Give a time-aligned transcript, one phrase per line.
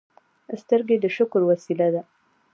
[0.61, 2.01] سترګې د شکر وسیله ده